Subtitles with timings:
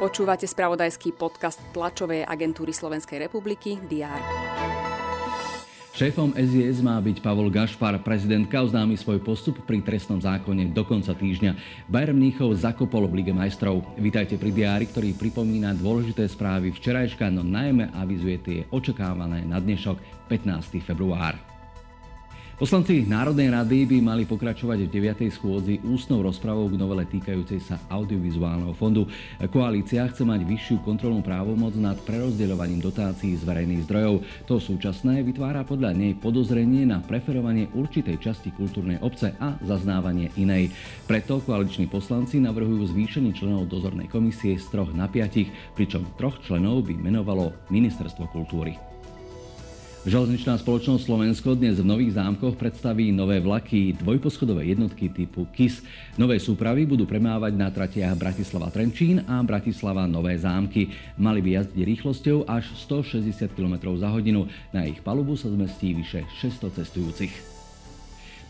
[0.00, 4.20] Počúvate spravodajský podcast tlačovej agentúry Slovenskej republiky DR.
[5.92, 8.00] Šéfom SIS má byť Pavol Gašpar.
[8.00, 11.84] Prezidentka oznámi svoj postup pri trestnom zákone do konca týždňa.
[11.92, 13.84] Bayern Mníchov zakopol v Lige majstrov.
[14.00, 20.00] Vítajte pri diári, ktorý pripomína dôležité správy včerajška, no najmä avizuje tie očakávané na dnešok
[20.32, 20.80] 15.
[20.80, 21.36] február.
[22.60, 25.32] Poslanci Národnej rady by mali pokračovať v 9.
[25.32, 29.08] schôdzi ústnou rozpravou k novele týkajúcej sa audiovizuálneho fondu.
[29.48, 34.44] Koalícia chce mať vyššiu kontrolnú právomoc nad prerozdeľovaním dotácií z verejných zdrojov.
[34.44, 40.68] To súčasné vytvára podľa nej podozrenie na preferovanie určitej časti kultúrnej obce a zaznávanie inej.
[41.08, 46.84] Preto koaliční poslanci navrhujú zvýšenie členov dozornej komisie z troch na piatich, pričom troch členov
[46.84, 48.76] by menovalo Ministerstvo kultúry.
[50.00, 55.84] Železničná spoločnosť Slovensko dnes v Nových zámkoch predstaví nové vlaky, dvojposchodové jednotky typu KIS.
[56.16, 60.88] Nové súpravy budú premávať na tratiach Bratislava Trenčín a Bratislava Nové zámky.
[61.20, 64.48] Mali by jazdiť rýchlosťou až 160 km za hodinu.
[64.72, 67.59] Na ich palubu sa zmestí vyše 600 cestujúcich.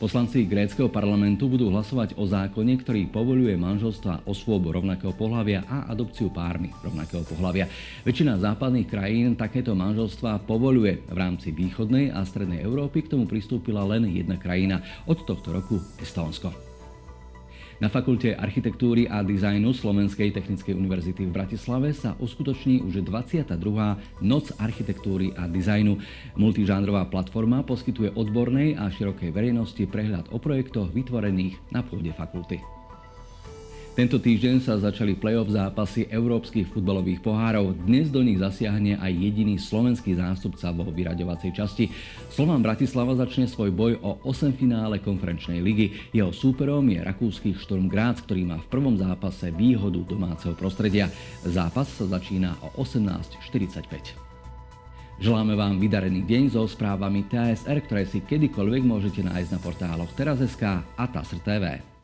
[0.00, 6.32] Poslanci gréckého parlamentu budú hlasovať o zákone, ktorý povoluje manželstva osôb rovnakého pohľavia a adopciu
[6.32, 7.68] pármi rovnakého pohľavia.
[8.00, 11.04] Väčšina západných krajín takéto manželstva povoluje.
[11.04, 15.76] V rámci východnej a strednej Európy k tomu pristúpila len jedna krajina, od tohto roku
[16.00, 16.69] Estónsko.
[17.80, 23.56] Na Fakulte architektúry a dizajnu Slovenskej technickej univerzity v Bratislave sa uskutoční už 22.
[24.20, 25.96] Noc architektúry a dizajnu.
[26.36, 32.60] Multižánrová platforma poskytuje odbornej a širokej verejnosti prehľad o projektoch vytvorených na pôde fakulty.
[34.00, 37.76] Tento týždeň sa začali play-off zápasy európskych futbalových pohárov.
[37.84, 41.92] Dnes do nich zasiahne aj jediný slovenský zástupca vo vyraďovacej časti.
[42.32, 46.16] Slovan Bratislava začne svoj boj o 8 finále konferenčnej ligy.
[46.16, 51.12] Jeho súperom je rakúsky Šturm Graz, ktorý má v prvom zápase výhodu domáceho prostredia.
[51.44, 55.20] Zápas sa začína o 18.45.
[55.20, 60.88] Želáme vám vydarený deň so správami TSR, ktoré si kedykoľvek môžete nájsť na portáloch Teraz.sk
[60.88, 61.99] a TASR TV.